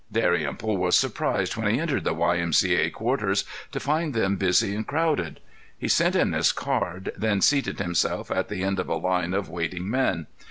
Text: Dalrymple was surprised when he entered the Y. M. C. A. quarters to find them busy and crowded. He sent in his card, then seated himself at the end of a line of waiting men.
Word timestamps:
Dalrymple 0.11 0.77
was 0.77 0.95
surprised 0.95 1.55
when 1.55 1.71
he 1.71 1.79
entered 1.79 2.05
the 2.05 2.13
Y. 2.15 2.37
M. 2.37 2.53
C. 2.53 2.73
A. 2.73 2.89
quarters 2.89 3.45
to 3.71 3.79
find 3.79 4.15
them 4.15 4.35
busy 4.35 4.75
and 4.75 4.87
crowded. 4.87 5.39
He 5.77 5.87
sent 5.87 6.15
in 6.15 6.33
his 6.33 6.51
card, 6.51 7.11
then 7.15 7.39
seated 7.41 7.77
himself 7.77 8.31
at 8.31 8.47
the 8.49 8.63
end 8.63 8.79
of 8.79 8.89
a 8.89 8.95
line 8.95 9.35
of 9.35 9.47
waiting 9.47 9.87
men. 9.87 10.25